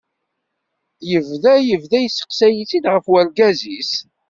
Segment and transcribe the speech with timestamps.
[1.09, 3.93] Yebda yebda yesteqsay-itt-id ɣef urgaz-is.